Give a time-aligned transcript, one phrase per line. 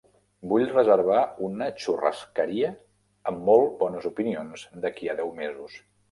[0.51, 1.17] Vull reservar
[1.47, 2.71] una "churrascaria"
[3.31, 5.77] amb molt bones opinions d'aquí a de deu mesos.